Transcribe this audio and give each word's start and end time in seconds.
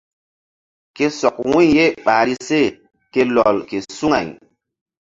Ke 0.95 1.05
sɔk 1.19 1.35
wu̧y 1.49 1.65
ye 1.77 1.85
ɓahri 2.05 2.35
se 2.47 2.59
ke 3.11 3.21
lɔl 3.35 3.57
ke 3.69 3.77
suŋay. 3.97 4.27